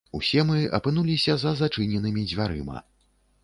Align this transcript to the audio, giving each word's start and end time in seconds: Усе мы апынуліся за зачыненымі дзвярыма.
Усе 0.19 0.43
мы 0.51 0.61
апынуліся 0.77 1.37
за 1.43 1.53
зачыненымі 1.61 2.27
дзвярыма. 2.33 2.85